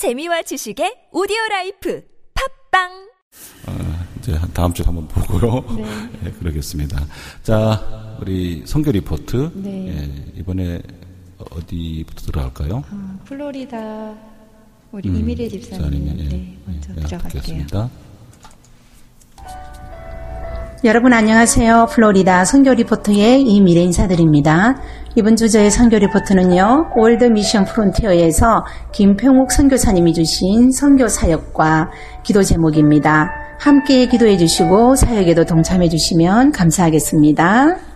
재미와 0.00 0.40
지식의 0.40 1.12
오디오 1.12 1.36
life 1.50 2.02
팟빵 2.32 2.90
어, 3.66 4.06
이제 4.18 4.32
다음 4.54 4.72
주에 4.72 4.86
한번 4.86 5.06
보고요. 5.08 5.76
네. 5.76 5.84
예, 6.24 6.30
그러겠습니다. 6.30 7.04
자, 7.42 8.16
우리 8.18 8.62
선교 8.64 8.92
리포트. 8.92 9.50
네. 9.56 9.88
예, 9.88 10.40
이번에 10.40 10.80
어디부터 11.50 12.32
들어갈까요? 12.32 12.82
아, 12.88 13.18
플로리다 13.26 14.14
우리 14.92 15.10
음, 15.10 15.16
이미례 15.16 15.48
집사님 15.50 16.08
예, 16.08 16.28
네, 16.30 16.56
먼저 16.64 16.92
예, 16.92 17.00
들어갈게요. 17.02 17.42
듣겠습니다. 17.42 17.90
여러분 20.82 21.12
안녕하세요. 21.12 21.88
플로리다 21.90 22.46
선교 22.46 22.72
리포트의 22.72 23.42
이미례 23.42 23.82
인사드립니다. 23.82 24.80
이번 25.14 25.36
주제의 25.36 25.70
선교 25.70 25.98
리포트는요. 25.98 26.92
월드 26.96 27.24
미션 27.24 27.66
프론티어에서 27.66 28.64
김평욱 28.90 29.52
선교사님이 29.52 30.14
주신 30.14 30.70
선교 30.70 31.06
사역과 31.06 31.90
기도 32.22 32.42
제목입니다. 32.42 33.28
함께 33.60 34.06
기도해 34.06 34.38
주시고 34.38 34.96
사역에도 34.96 35.44
동참해 35.44 35.90
주시면 35.90 36.52
감사하겠습니다. 36.52 37.89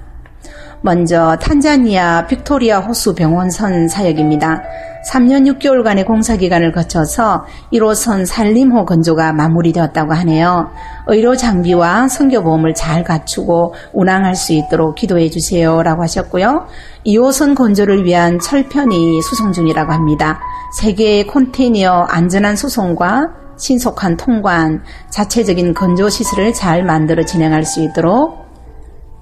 먼저 0.85 1.39
탄자니아 1.41 2.27
빅토리아 2.27 2.81
호수 2.81 3.15
병원선 3.15 3.89
사역입니다. 3.89 4.61
3년 5.11 5.51
6개월간의 5.51 6.05
공사 6.05 6.37
기간을 6.37 6.73
거쳐서 6.73 7.47
1호선 7.73 8.27
산림호 8.27 8.85
건조가 8.85 9.33
마무리되었다고 9.33 10.13
하네요. 10.13 10.69
의료 11.07 11.37
장비와 11.37 12.09
선교보험을 12.09 12.75
잘 12.75 13.03
갖추고 13.03 13.75
운항할 13.95 14.35
수 14.35 14.53
있도록 14.53 14.95
기도해 14.97 15.31
주세요라고 15.31 16.03
하셨고요. 16.03 16.67
2호선 17.07 17.57
건조를 17.57 18.05
위한 18.05 18.39
철편이 18.39 19.23
수송 19.23 19.53
중이라고 19.53 19.91
합니다. 19.91 20.39
세계의 20.81 21.27
컨테이너 21.29 22.03
안전한 22.11 22.57
수송과 22.57 23.29
신속한 23.57 24.19
통관, 24.19 24.83
자체적인 25.09 25.73
건조 25.73 26.11
시설을 26.11 26.53
잘 26.53 26.85
만들어 26.85 27.25
진행할 27.25 27.65
수 27.65 27.83
있도록 27.83 28.44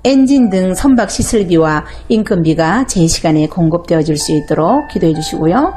엔진 0.04 0.50
등 0.50 0.74
선박 0.74 1.10
시설비와 1.10 1.84
인건비가 2.08 2.86
제 2.86 3.06
시간에 3.06 3.46
공급되어질 3.46 4.16
수 4.16 4.32
있도록 4.32 4.88
기도해 4.88 5.14
주시고요. 5.14 5.72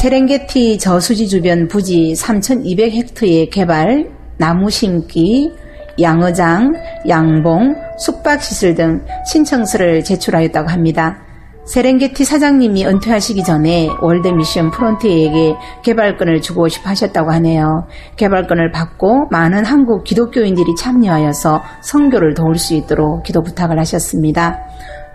세렝게티 0.00 0.78
저수지 0.78 1.28
주변 1.28 1.68
부지 1.68 2.14
3,200헥터의 2.16 3.50
개발, 3.50 4.10
나무 4.38 4.70
심기, 4.70 5.52
양어장, 6.00 6.72
양봉, 7.08 7.74
숙박시설 7.98 8.74
등 8.74 9.04
신청서를 9.24 10.02
제출하였다고 10.02 10.68
합니다. 10.68 11.27
세렝게티 11.68 12.24
사장님이 12.24 12.86
은퇴하시기 12.86 13.44
전에 13.44 13.90
월드미션 14.00 14.70
프론티어에게 14.70 15.54
개발권을 15.82 16.40
주고 16.40 16.66
싶어 16.68 16.88
하셨다고 16.88 17.30
하네요. 17.32 17.86
개발권을 18.16 18.72
받고 18.72 19.26
많은 19.30 19.66
한국 19.66 20.02
기독교인들이 20.02 20.74
참여하여서 20.76 21.62
선교를 21.82 22.32
도울 22.32 22.56
수 22.56 22.72
있도록 22.72 23.22
기도 23.22 23.42
부탁을 23.42 23.78
하셨습니다. 23.80 24.60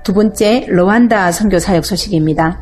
두 0.03 0.13
번째, 0.13 0.67
르완다 0.69 1.31
선교 1.31 1.57
사역 1.57 1.85
소식입니다. 1.85 2.59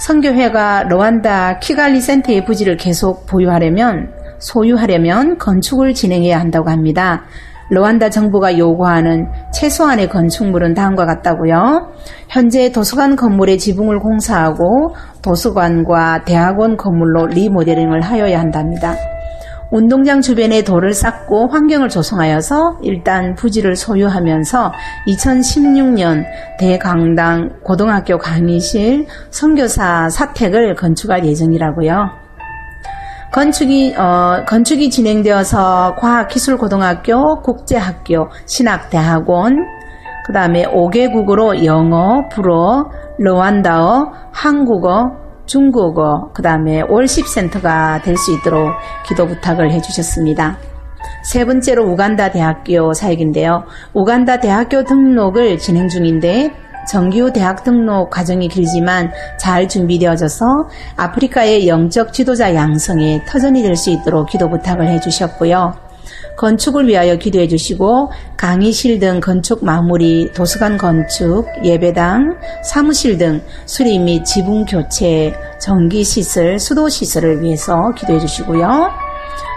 선교회가 0.00 0.82
르완다 0.82 1.60
키갈리 1.60 2.02
센터의 2.02 2.44
부지를 2.44 2.76
계속 2.76 3.24
보유하려면 3.26 4.12
소유하려면 4.38 5.38
건축을 5.38 5.94
진행해야 5.94 6.38
한다고 6.38 6.68
합니다. 6.68 7.24
르완다 7.70 8.10
정부가 8.10 8.58
요구하는 8.58 9.26
최소한의 9.52 10.08
건축물은 10.08 10.74
다음과 10.74 11.06
같다고요. 11.06 11.92
현재 12.28 12.70
도서관 12.70 13.16
건물의 13.16 13.58
지붕을 13.58 14.00
공사하고 14.00 14.94
도서관과 15.22 16.24
대학원 16.24 16.76
건물로 16.76 17.26
리모델링을 17.26 18.00
하여야 18.02 18.40
한답니다. 18.40 18.94
운동장 19.70 20.20
주변에 20.20 20.62
돌을 20.62 20.92
쌓고 20.92 21.48
환경을 21.48 21.88
조성하여서 21.88 22.78
일단 22.82 23.34
부지를 23.34 23.74
소유하면서 23.74 24.72
2016년 25.08 26.24
대강당 26.58 27.60
고등학교 27.64 28.18
강의실 28.18 29.06
선교사 29.30 30.08
사택을 30.10 30.76
건축할 30.76 31.24
예정이라고요. 31.24 32.23
건축이 33.34 33.96
어, 33.98 34.44
건축이 34.46 34.90
진행되어서 34.90 35.96
과학기술고등학교, 35.98 37.40
국제학교, 37.42 38.28
신학대학원, 38.46 39.56
그 40.24 40.32
다음에 40.32 40.62
5개국으로 40.62 41.64
영어, 41.64 42.28
불어, 42.28 42.88
르완다어, 43.18 44.12
한국어, 44.30 45.10
중국어, 45.46 46.30
그 46.32 46.42
다음에 46.42 46.82
월십센터가 46.88 48.02
될 48.02 48.16
수 48.16 48.32
있도록 48.34 48.70
기도 49.04 49.26
부탁을 49.26 49.72
해주셨습니다. 49.72 50.56
세 51.24 51.44
번째로 51.44 51.84
우간다 51.90 52.30
대학교 52.30 52.92
사역인데요. 52.92 53.64
우간다 53.94 54.38
대학교 54.38 54.84
등록을 54.84 55.58
진행 55.58 55.88
중인데 55.88 56.52
정규 56.90 57.32
대학 57.32 57.64
등록 57.64 58.10
과정이 58.10 58.48
길지만 58.48 59.10
잘 59.38 59.68
준비되어져서 59.68 60.44
아프리카의 60.96 61.68
영적 61.68 62.12
지도자 62.12 62.54
양성에 62.54 63.24
터전이 63.26 63.62
될 63.62 63.74
수 63.76 63.90
있도록 63.90 64.28
기도 64.28 64.48
부탁을 64.48 64.88
해주셨고요. 64.88 65.74
건축을 66.36 66.88
위하여 66.88 67.16
기도해 67.16 67.46
주시고 67.48 68.10
강의실 68.36 68.98
등 68.98 69.20
건축 69.20 69.64
마무리, 69.64 70.30
도서관 70.32 70.76
건축, 70.78 71.46
예배당, 71.64 72.36
사무실 72.64 73.18
등 73.18 73.40
수리 73.66 73.98
및 73.98 74.24
지붕 74.24 74.64
교체, 74.64 75.32
전기 75.60 76.02
시설, 76.04 76.58
수도 76.58 76.88
시설을 76.88 77.42
위해서 77.42 77.92
기도해 77.96 78.18
주시고요. 78.18 79.03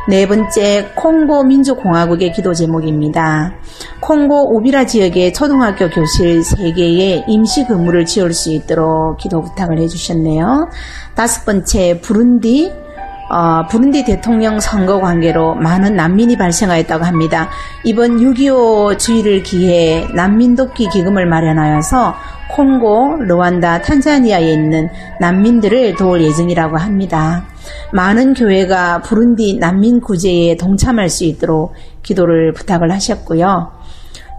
네 0.10 0.26
번째, 0.26 0.94
콩고 0.96 1.44
민주공화국의 1.44 2.32
기도 2.32 2.54
제목입니다. 2.54 3.56
콩고 4.00 4.56
오비라 4.56 4.86
지역의 4.86 5.34
초등학교 5.34 5.90
교실 5.90 6.40
3개의 6.40 7.26
임시 7.28 7.66
근무를 7.66 8.06
지을 8.06 8.32
수 8.32 8.50
있도록 8.52 9.18
기도 9.18 9.42
부탁을 9.42 9.80
해주셨네요. 9.80 10.70
다섯 11.14 11.44
번째, 11.44 12.00
부룬디, 12.00 12.72
어, 13.30 13.68
부룬디 13.68 14.06
대통령 14.06 14.60
선거 14.60 15.00
관계로 15.02 15.56
많은 15.56 15.96
난민이 15.96 16.38
발생하였다고 16.38 17.04
합니다. 17.04 17.50
이번 17.84 18.18
6.25 18.18 18.98
주의를 18.98 19.44
기해 19.44 20.08
난민 20.14 20.56
돕기 20.56 20.90
기금을 20.90 21.26
마련하여서 21.26 22.16
콩고, 22.50 23.18
르완다, 23.24 23.82
탄자니아에 23.82 24.50
있는 24.50 24.90
난민들을 25.20 25.96
도울 25.96 26.22
예정이라고 26.22 26.78
합니다. 26.78 27.44
많은 27.92 28.34
교회가 28.34 29.02
부룬디 29.02 29.58
난민 29.60 30.00
구제에 30.00 30.56
동참할 30.56 31.10
수 31.10 31.26
있도록 31.26 31.74
기도를 32.04 32.54
부탁을 32.54 32.92
하셨고요. 32.92 33.72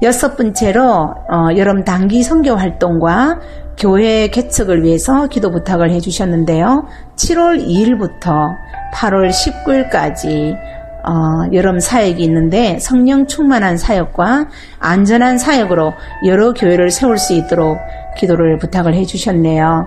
여섯 0.02 0.36
번째로 0.36 1.14
어, 1.30 1.48
여름 1.56 1.84
단기 1.84 2.22
선교 2.22 2.54
활동과 2.54 3.40
교회 3.78 4.28
개척을 4.28 4.82
위해서 4.82 5.28
기도 5.28 5.50
부탁을 5.50 5.90
해주셨는데요. 5.90 6.86
7월 7.16 7.64
2일부터 7.64 8.56
8월 8.92 9.30
19일까지 9.30 10.56
어, 11.04 11.48
여름 11.52 11.78
사역이 11.78 12.22
있는데 12.24 12.78
성령 12.80 13.26
충만한 13.26 13.76
사역과 13.76 14.48
안전한 14.80 15.38
사역으로 15.38 15.92
여러 16.26 16.52
교회를 16.52 16.90
세울 16.90 17.18
수 17.18 17.32
있도록 17.34 17.78
기도를 18.18 18.58
부탁을 18.58 18.94
해주셨네요. 18.94 19.86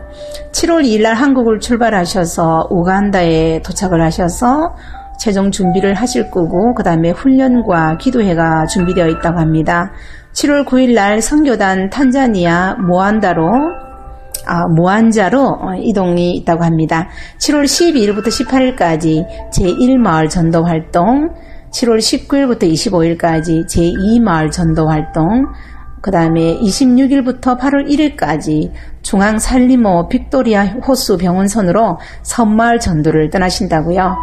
7월 0.52 0.84
2일 0.86 1.04
날 1.04 1.16
한국을 1.16 1.60
출발하셔서 1.60 2.70
우간다에 2.72 3.62
도착을 3.62 4.02
하셔서 4.02 4.74
최종 5.20 5.52
준비를 5.52 5.94
하실 5.94 6.32
거고 6.32 6.74
그 6.74 6.82
다음에 6.82 7.12
훈련과 7.12 7.98
기도회가 7.98 8.66
준비되어 8.66 9.08
있다고 9.08 9.40
합니다. 9.40 9.92
7월 10.34 10.66
9일 10.66 10.96
날 10.96 11.22
선교단 11.22 11.90
탄자니아 11.90 12.76
모안다로 12.76 13.44
아, 13.46 13.81
모안자로 14.76 15.76
이동이 15.80 16.36
있다고 16.38 16.64
합니다. 16.64 17.10
7월 17.40 17.64
12일부터 17.66 18.28
18일까지 18.28 19.26
제1마을 19.54 20.30
전도 20.30 20.64
활동, 20.64 21.30
7월 21.72 22.00
19일부터 22.00 22.64
25일까지 22.64 23.66
제2마을 23.68 24.52
전도 24.52 24.88
활동, 24.88 25.46
그 26.02 26.10
다음에 26.10 26.58
26일부터 26.60 27.60
8월 27.60 27.88
1일까지 27.88 28.72
중앙 29.04 29.38
살리모 29.38 30.10
빅토리아 30.10 30.66
호수 30.88 31.18
병원선으로 31.18 32.00
섬마을 32.24 32.80
전도를 32.80 33.30
떠나신다고요. 33.30 34.16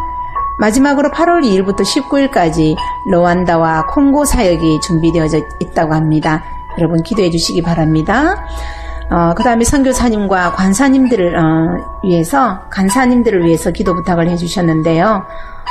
마지막으로 0.59 1.09
8월 1.11 1.41
2일부터 1.41 1.83
19일까지 1.83 2.75
르완다와 3.11 3.85
콩고 3.93 4.25
사역이 4.25 4.81
준비되어져 4.85 5.37
있다고 5.61 5.93
합니다. 5.93 6.43
여러분 6.77 7.01
기도해 7.01 7.29
주시기 7.29 7.61
바랍니다. 7.61 8.45
어, 9.11 9.33
그 9.35 9.43
다음에 9.43 9.63
선교사님과 9.63 10.51
관사님들을 10.51 11.35
어, 11.35 11.99
위해서 12.03 12.59
간사님들을 12.69 13.43
위해서 13.43 13.71
기도 13.71 13.95
부탁을 13.95 14.29
해주셨는데요. 14.29 15.23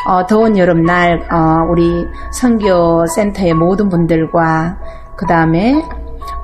어, 0.08 0.26
더운 0.26 0.56
여름날 0.58 1.26
어, 1.30 1.66
우리 1.70 2.06
선교센터의 2.32 3.54
모든 3.54 3.88
분들과 3.88 4.76
그 5.16 5.26
다음에 5.26 5.82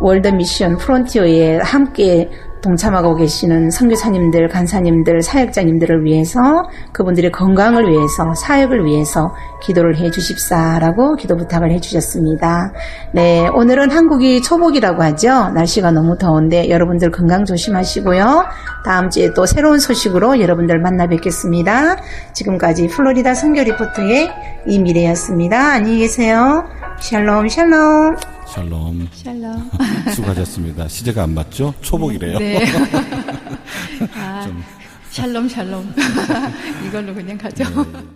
월드 0.00 0.28
미션 0.28 0.76
프론티어에 0.76 1.58
함께 1.62 2.30
동참하고 2.64 3.14
계시는 3.16 3.70
선교사님들, 3.70 4.48
간사님들, 4.48 5.20
사역자님들을 5.22 6.04
위해서 6.04 6.40
그분들의 6.92 7.30
건강을 7.30 7.90
위해서 7.90 8.34
사역을 8.34 8.86
위해서 8.86 9.34
기도를 9.62 9.96
해 9.98 10.10
주십사라고 10.10 11.16
기도 11.16 11.36
부탁을 11.36 11.70
해 11.70 11.78
주셨습니다. 11.78 12.72
네, 13.12 13.46
오늘은 13.48 13.90
한국이 13.90 14.40
초복이라고 14.42 15.02
하죠. 15.02 15.50
날씨가 15.50 15.90
너무 15.90 16.16
더운데 16.16 16.70
여러분들 16.70 17.10
건강 17.10 17.44
조심하시고요. 17.44 18.44
다음 18.84 19.10
주에 19.10 19.32
또 19.34 19.44
새로운 19.46 19.78
소식으로 19.78 20.40
여러분들 20.40 20.80
만나 20.80 21.06
뵙겠습니다. 21.06 21.96
지금까지 22.32 22.88
플로리다 22.88 23.34
선교 23.34 23.62
리포터의 23.62 24.30
이미래였습니다. 24.66 25.72
안녕히 25.72 25.98
계세요. 25.98 26.64
샬롬 27.00 27.48
샬롬. 27.48 28.33
샬롬. 28.46 29.08
샬롬. 29.12 29.70
수고하셨습니다. 30.14 30.88
시제가 30.88 31.22
안 31.24 31.34
맞죠? 31.34 31.74
초복이래요. 31.80 32.38
네. 32.38 32.64
아, 34.14 34.46
샬롬 35.10 35.48
샬롬. 35.48 35.94
이걸로 36.86 37.14
그냥 37.14 37.38
가죠. 37.38 37.64